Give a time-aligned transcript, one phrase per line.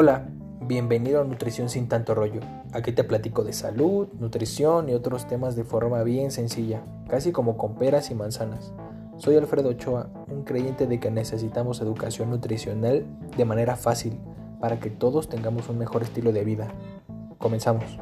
[0.00, 0.28] Hola,
[0.60, 2.38] bienvenido a Nutrición sin tanto rollo.
[2.72, 7.56] Aquí te platico de salud, nutrición y otros temas de forma bien sencilla, casi como
[7.56, 8.72] con peras y manzanas.
[9.16, 13.06] Soy Alfredo Ochoa, un creyente de que necesitamos educación nutricional
[13.36, 14.20] de manera fácil
[14.60, 16.68] para que todos tengamos un mejor estilo de vida.
[17.38, 17.98] Comenzamos.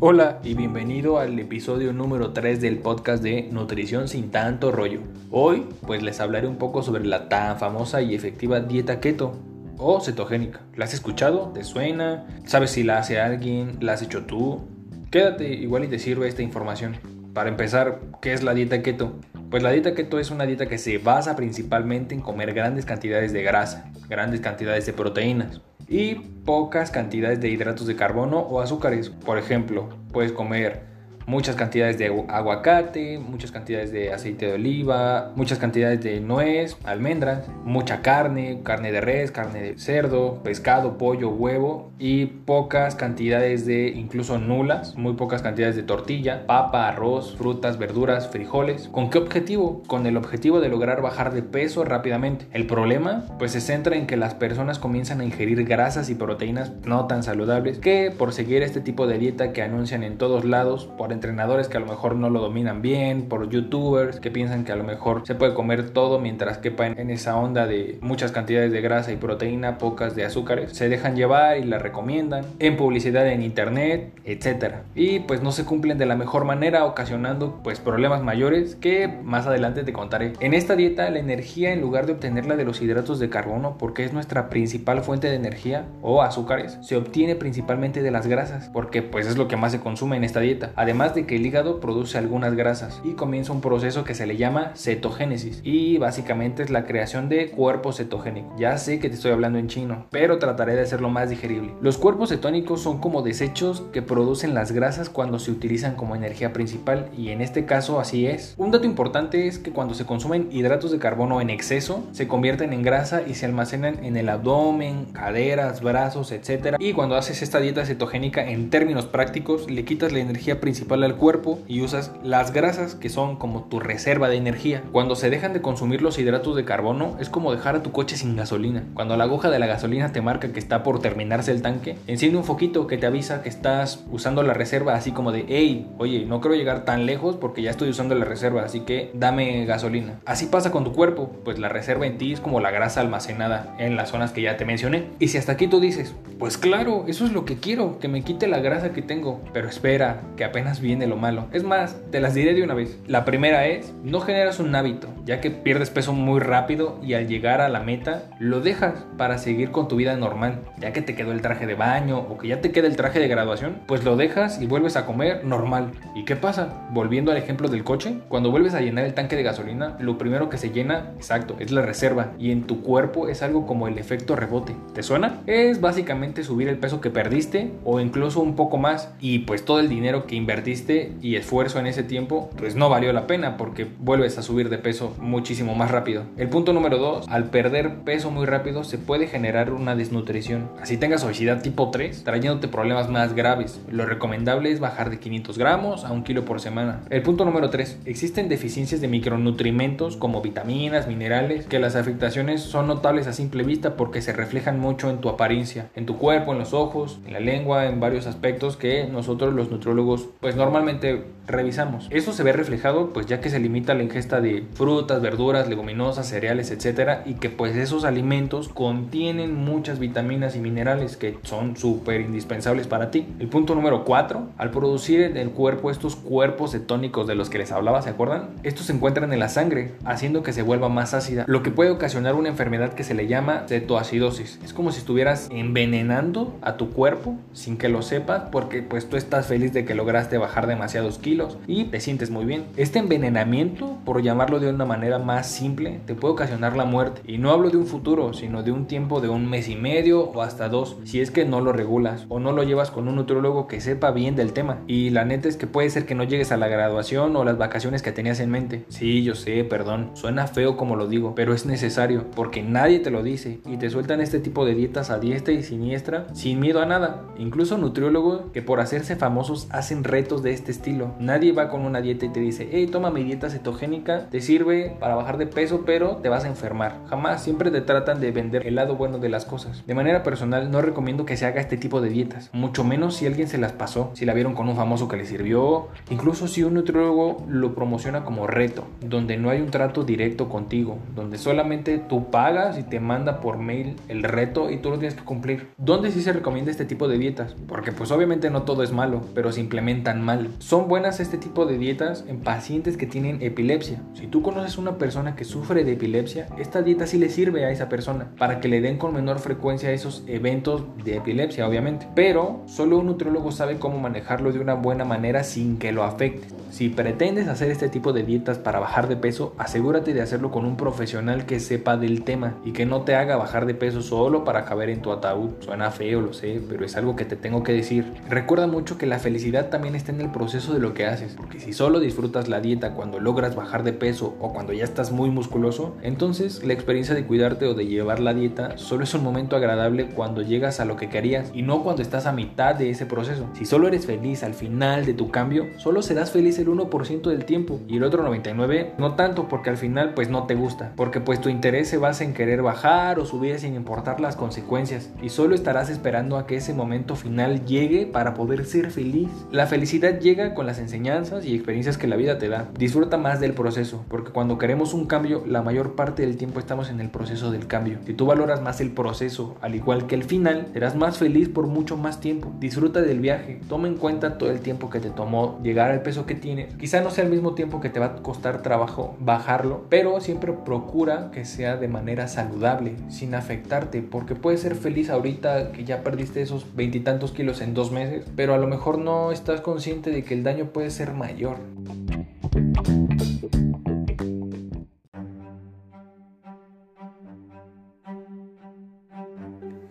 [0.00, 5.00] Hola y bienvenido al episodio número 3 del podcast de Nutrición sin tanto rollo.
[5.30, 9.38] Hoy pues les hablaré un poco sobre la tan famosa y efectiva dieta keto
[9.78, 10.60] o cetogénica.
[10.74, 11.52] ¿La has escuchado?
[11.54, 12.26] ¿Te suena?
[12.44, 13.78] ¿Sabes si la hace alguien?
[13.80, 14.64] ¿La has hecho tú?
[15.12, 16.96] Quédate igual y te sirve esta información.
[17.32, 19.14] Para empezar, ¿qué es la dieta keto?
[19.48, 23.32] Pues la dieta keto es una dieta que se basa principalmente en comer grandes cantidades
[23.32, 29.10] de grasa, grandes cantidades de proteínas, y pocas cantidades de hidratos de carbono o azúcares.
[29.10, 30.93] Por ejemplo, puedes comer
[31.26, 37.48] muchas cantidades de aguacate, muchas cantidades de aceite de oliva, muchas cantidades de nuez, almendras,
[37.64, 43.88] mucha carne, carne de res, carne de cerdo, pescado, pollo, huevo y pocas cantidades de,
[43.88, 48.88] incluso nulas, muy pocas cantidades de tortilla, papa, arroz, frutas, verduras, frijoles.
[48.88, 49.82] ¿Con qué objetivo?
[49.86, 52.46] Con el objetivo de lograr bajar de peso rápidamente.
[52.52, 56.72] El problema pues se centra en que las personas comienzan a ingerir grasas y proteínas
[56.84, 60.86] no tan saludables que por seguir este tipo de dieta que anuncian en todos lados
[60.98, 64.72] por entrenadores que a lo mejor no lo dominan bien, por youtubers que piensan que
[64.72, 68.72] a lo mejor se puede comer todo mientras quepa en esa onda de muchas cantidades
[68.72, 73.26] de grasa y proteína, pocas de azúcares, se dejan llevar y la recomiendan en publicidad
[73.28, 74.82] en internet, etcétera.
[74.94, 79.46] Y pues no se cumplen de la mejor manera, ocasionando pues problemas mayores que más
[79.46, 80.32] adelante te contaré.
[80.40, 84.04] En esta dieta la energía en lugar de obtenerla de los hidratos de carbono, porque
[84.04, 89.02] es nuestra principal fuente de energía o azúcares, se obtiene principalmente de las grasas, porque
[89.02, 90.72] pues es lo que más se consume en esta dieta.
[90.76, 94.36] Además de que el hígado produce algunas grasas y comienza un proceso que se le
[94.36, 98.52] llama cetogénesis y básicamente es la creación de cuerpos cetógenicos.
[98.58, 101.74] Ya sé que te estoy hablando en chino, pero trataré de hacerlo más digerible.
[101.80, 106.52] Los cuerpos cetónicos son como desechos que producen las grasas cuando se utilizan como energía
[106.52, 108.54] principal y en este caso así es.
[108.56, 112.72] Un dato importante es que cuando se consumen hidratos de carbono en exceso, se convierten
[112.72, 116.76] en grasa y se almacenan en el abdomen, caderas, brazos, etc.
[116.78, 121.16] Y cuando haces esta dieta cetogénica en términos prácticos, le quitas la energía principal al
[121.16, 124.82] cuerpo y usas las grasas que son como tu reserva de energía.
[124.92, 128.16] Cuando se dejan de consumir los hidratos de carbono es como dejar a tu coche
[128.16, 128.84] sin gasolina.
[128.94, 132.38] Cuando la aguja de la gasolina te marca que está por terminarse el tanque, enciende
[132.38, 136.26] un foquito que te avisa que estás usando la reserva así como de, hey, oye,
[136.26, 140.20] no quiero llegar tan lejos porque ya estoy usando la reserva, así que dame gasolina.
[140.26, 143.74] Así pasa con tu cuerpo, pues la reserva en ti es como la grasa almacenada
[143.78, 145.06] en las zonas que ya te mencioné.
[145.18, 148.22] Y si hasta aquí tú dices, pues claro, eso es lo que quiero, que me
[148.22, 151.48] quite la grasa que tengo, pero espera, que apenas viene lo malo.
[151.52, 152.98] Es más, te las diré de una vez.
[153.08, 157.28] La primera es, no generas un hábito, ya que pierdes peso muy rápido y al
[157.28, 160.60] llegar a la meta lo dejas para seguir con tu vida normal.
[160.78, 163.20] Ya que te quedó el traje de baño o que ya te queda el traje
[163.20, 165.92] de graduación, pues lo dejas y vuelves a comer normal.
[166.14, 166.86] ¿Y qué pasa?
[166.90, 170.48] Volviendo al ejemplo del coche, cuando vuelves a llenar el tanque de gasolina, lo primero
[170.48, 173.98] que se llena, exacto, es la reserva y en tu cuerpo es algo como el
[173.98, 174.74] efecto rebote.
[174.92, 175.40] ¿Te suena?
[175.46, 179.80] Es básicamente subir el peso que perdiste o incluso un poco más y pues todo
[179.80, 183.86] el dinero que invertiste y esfuerzo en ese tiempo, pues no valió la pena porque
[183.98, 186.24] vuelves a subir de peso muchísimo más rápido.
[186.36, 190.68] El punto número 2, al perder peso muy rápido se puede generar una desnutrición.
[190.82, 193.80] Así tengas obesidad tipo 3, trayéndote problemas más graves.
[193.90, 197.02] Lo recomendable es bajar de 500 gramos a 1 kilo por semana.
[197.10, 202.88] El punto número 3, existen deficiencias de micronutrimentos como vitaminas, minerales, que las afectaciones son
[202.88, 206.58] notables a simple vista porque se reflejan mucho en tu apariencia, en tu cuerpo, en
[206.58, 211.24] los ojos, en la lengua, en varios aspectos que nosotros los nutriólogos pues no normalmente
[211.46, 212.08] revisamos.
[212.10, 216.28] Eso se ve reflejado pues ya que se limita la ingesta de frutas, verduras, leguminosas,
[216.28, 222.20] cereales, etcétera y que pues esos alimentos contienen muchas vitaminas y minerales que son súper
[222.20, 223.26] indispensables para ti.
[223.38, 227.58] El punto número 4, al producir en el cuerpo estos cuerpos cetónicos de los que
[227.58, 228.50] les hablaba, ¿se acuerdan?
[228.62, 231.90] Estos se encuentran en la sangre, haciendo que se vuelva más ácida, lo que puede
[231.90, 234.58] ocasionar una enfermedad que se le llama cetoacidosis.
[234.64, 239.16] Es como si estuvieras envenenando a tu cuerpo sin que lo sepas porque pues tú
[239.16, 242.64] estás feliz de que lograste bajar demasiados kilos y te sientes muy bien.
[242.76, 244.93] Este envenenamiento, por llamarlo de una manera
[245.24, 247.20] más simple, te puede ocasionar la muerte.
[247.26, 250.30] Y no hablo de un futuro, sino de un tiempo de un mes y medio
[250.30, 253.16] o hasta dos, si es que no lo regulas o no lo llevas con un
[253.16, 254.78] nutriólogo que sepa bien del tema.
[254.86, 257.58] Y la neta es que puede ser que no llegues a la graduación o las
[257.58, 258.84] vacaciones que tenías en mente.
[258.88, 263.10] Sí, yo sé, perdón, suena feo como lo digo, pero es necesario porque nadie te
[263.10, 266.80] lo dice y te sueltan este tipo de dietas a diestra y siniestra sin miedo
[266.80, 267.24] a nada.
[267.38, 271.14] Incluso nutriólogos que por hacerse famosos hacen retos de este estilo.
[271.18, 274.83] Nadie va con una dieta y te dice, hey, toma mi dieta cetogénica, te sirve
[274.90, 277.00] para bajar de peso, pero te vas a enfermar.
[277.08, 279.86] Jamás, siempre te tratan de vender el lado bueno de las cosas.
[279.86, 283.26] De manera personal, no recomiendo que se haga este tipo de dietas, mucho menos si
[283.26, 286.62] alguien se las pasó, si la vieron con un famoso que le sirvió, incluso si
[286.62, 291.98] un nutriólogo lo promociona como reto, donde no hay un trato directo contigo, donde solamente
[291.98, 295.68] tú pagas y te manda por mail el reto y tú lo tienes que cumplir.
[295.78, 297.54] ¿Dónde sí se recomienda este tipo de dietas?
[297.66, 300.50] Porque pues obviamente no todo es malo, pero se implementan mal.
[300.58, 304.00] Son buenas este tipo de dietas en pacientes que tienen epilepsia.
[304.14, 307.70] Si tú conoces una persona que sufre de epilepsia, esta dieta sí le sirve a
[307.70, 312.06] esa persona para que le den con menor frecuencia esos eventos de epilepsia, obviamente.
[312.14, 316.48] Pero solo un nutriólogo sabe cómo manejarlo de una buena manera sin que lo afecte.
[316.70, 320.64] Si pretendes hacer este tipo de dietas para bajar de peso, asegúrate de hacerlo con
[320.64, 324.44] un profesional que sepa del tema y que no te haga bajar de peso solo
[324.44, 325.50] para caber en tu ataúd.
[325.60, 328.12] Suena feo, lo sé, pero es algo que te tengo que decir.
[328.28, 331.60] Recuerda mucho que la felicidad también está en el proceso de lo que haces, porque
[331.60, 335.30] si solo disfrutas la dieta cuando logras bajar de peso o cuando ya estás muy
[335.30, 339.56] musculoso, entonces la experiencia de cuidarte o de llevar la dieta solo es un momento
[339.56, 343.06] agradable cuando llegas a lo que querías y no cuando estás a mitad de ese
[343.06, 343.48] proceso.
[343.54, 347.44] Si solo eres feliz al final de tu cambio, solo serás feliz el 1% del
[347.44, 351.20] tiempo y el otro 99% no tanto porque al final pues no te gusta, porque
[351.20, 355.28] pues tu interés se basa en querer bajar o subir sin importar las consecuencias y
[355.28, 359.28] solo estarás esperando a que ese momento final llegue para poder ser feliz.
[359.50, 362.68] La felicidad llega con las enseñanzas y experiencias que la vida te da.
[362.78, 366.90] Disfruta más del proceso, porque cuando queremos un cambio, la mayor parte del tiempo estamos
[366.90, 367.96] en el proceso del cambio.
[368.04, 371.66] Si tú valoras más el proceso, al igual que el final, serás más feliz por
[371.66, 372.52] mucho más tiempo.
[372.60, 376.26] Disfruta del viaje, toma en cuenta todo el tiempo que te tomó llegar al peso
[376.26, 376.74] que tienes.
[376.74, 380.52] Quizá no sea el mismo tiempo que te va a costar trabajo bajarlo, pero siempre
[380.52, 386.04] procura que sea de manera saludable, sin afectarte, porque puedes ser feliz ahorita que ya
[386.04, 390.22] perdiste esos veintitantos kilos en dos meses, pero a lo mejor no estás consciente de
[390.22, 391.56] que el daño puede ser mayor.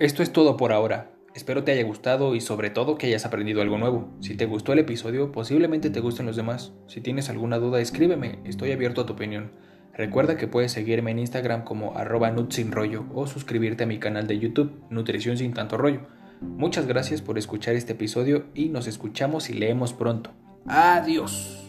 [0.00, 1.12] Esto es todo por ahora.
[1.34, 4.08] Espero te haya gustado y sobre todo que hayas aprendido algo nuevo.
[4.20, 6.72] Si te gustó el episodio, posiblemente te gusten los demás.
[6.86, 9.52] Si tienes alguna duda, escríbeme, estoy abierto a tu opinión.
[9.92, 14.38] Recuerda que puedes seguirme en Instagram como arroba nutsinrollo o suscribirte a mi canal de
[14.38, 16.00] YouTube, Nutrición sin tanto rollo.
[16.40, 20.30] Muchas gracias por escuchar este episodio y nos escuchamos y leemos pronto.
[20.66, 21.62] Adiós.